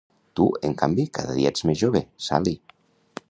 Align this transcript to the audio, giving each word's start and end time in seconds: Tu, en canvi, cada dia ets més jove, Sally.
Tu, 0.37 0.45
en 0.69 0.73
canvi, 0.79 1.05
cada 1.17 1.35
dia 1.41 1.53
ets 1.55 1.65
més 1.71 1.81
jove, 1.83 2.03
Sally. 2.29 2.57